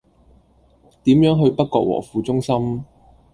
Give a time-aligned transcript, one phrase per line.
[1.03, 2.83] 點樣去北角和富中心